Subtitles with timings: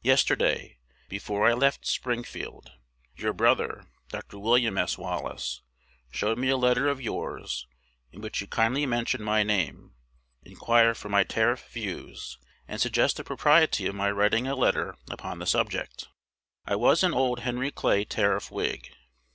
[0.00, 0.78] Yesterday,
[1.10, 2.72] before I left Springfield,
[3.16, 4.38] your brother, Dr.
[4.38, 4.96] William S.
[4.96, 5.60] Wallace,
[6.10, 7.66] showed me a letter of yours,
[8.10, 9.92] in which you kindly mention my name,
[10.42, 15.38] inquire for my tariff views, and suggest the propriety of my writing a letter upon
[15.38, 16.08] the subject.
[16.64, 18.88] I was an old Henry Clay Tariff Whig.